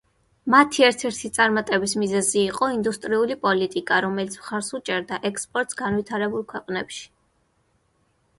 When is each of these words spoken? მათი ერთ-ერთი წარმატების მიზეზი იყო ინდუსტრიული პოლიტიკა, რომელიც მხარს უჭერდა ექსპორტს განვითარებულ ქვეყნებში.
მათი 0.51 0.83
ერთ-ერთი 0.85 1.29
წარმატების 1.35 1.93
მიზეზი 2.03 2.41
იყო 2.43 2.69
ინდუსტრიული 2.77 3.37
პოლიტიკა, 3.43 4.01
რომელიც 4.07 4.39
მხარს 4.41 4.71
უჭერდა 4.79 5.21
ექსპორტს 5.31 5.81
განვითარებულ 5.85 6.49
ქვეყნებში. 6.55 7.07